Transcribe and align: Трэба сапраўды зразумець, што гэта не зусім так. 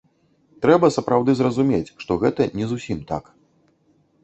Трэба 0.65 0.89
сапраўды 0.95 1.35
зразумець, 1.41 1.93
што 2.05 2.17
гэта 2.25 2.49
не 2.61 2.65
зусім 2.75 3.07
так. 3.15 3.23